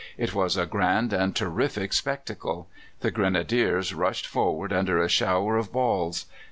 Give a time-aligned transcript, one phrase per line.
[0.17, 2.67] It was a grand and terrific spectacle.
[3.01, 6.25] The Grenadiers rushed forward under a shower of balls.